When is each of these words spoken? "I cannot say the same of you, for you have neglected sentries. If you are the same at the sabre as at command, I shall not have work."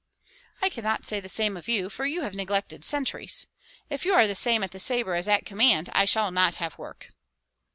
"I 0.63 0.69
cannot 0.69 1.05
say 1.05 1.19
the 1.19 1.29
same 1.29 1.55
of 1.55 1.67
you, 1.67 1.87
for 1.87 2.07
you 2.07 2.23
have 2.23 2.33
neglected 2.33 2.83
sentries. 2.83 3.45
If 3.87 4.03
you 4.03 4.15
are 4.15 4.25
the 4.25 4.33
same 4.33 4.63
at 4.63 4.71
the 4.71 4.79
sabre 4.79 5.13
as 5.13 5.27
at 5.27 5.45
command, 5.45 5.91
I 5.93 6.05
shall 6.05 6.31
not 6.31 6.55
have 6.55 6.79
work." 6.79 7.13